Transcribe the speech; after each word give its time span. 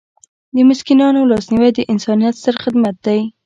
د 0.55 0.57
مسکینانو 0.69 1.29
لاسنیوی 1.31 1.71
د 1.75 1.79
انسانیت 1.93 2.33
ستر 2.41 2.55
خدمت 2.63 2.95
دی. 3.05 3.19